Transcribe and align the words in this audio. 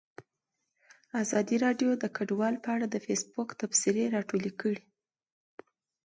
ازادي 1.23 1.55
راډیو 1.65 1.91
د 1.97 2.05
کډوال 2.15 2.55
په 2.63 2.69
اړه 2.75 2.85
د 2.89 2.95
فیسبوک 3.05 3.49
تبصرې 3.59 4.03
راټولې 4.15 4.51
کړي. 4.61 4.83